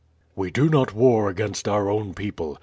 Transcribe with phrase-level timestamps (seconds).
[0.35, 2.57] "We do not war against our own people.